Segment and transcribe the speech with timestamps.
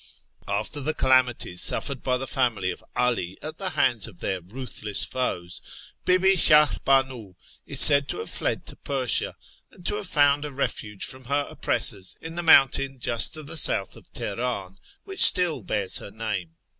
[0.47, 5.05] After the calamities suffered by the family of 'All at the hands of their ruthless
[5.05, 5.61] foes,
[6.05, 7.35] Bibi Shahr banii
[7.67, 9.35] is said to have fled to Persia,
[9.69, 13.55] and to have found a refuge from her oppressors in the mountain just to the
[13.57, 16.55] south of Teheran which still bears her name.